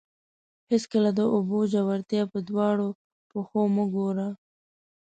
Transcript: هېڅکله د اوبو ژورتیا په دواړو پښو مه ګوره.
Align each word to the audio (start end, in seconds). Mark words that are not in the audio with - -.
هېڅکله 0.71 1.09
د 1.19 1.21
اوبو 1.35 1.59
ژورتیا 1.71 2.23
په 2.31 2.39
دواړو 2.49 2.87
پښو 3.29 3.63
مه 3.75 3.85
ګوره. 3.93 4.27